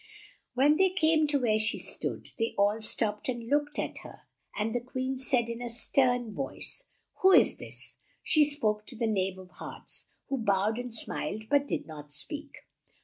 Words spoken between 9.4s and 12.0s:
Hearts, who bowed and smiled but did